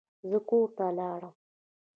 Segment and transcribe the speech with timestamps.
[0.29, 1.35] زه کور ته لاړم.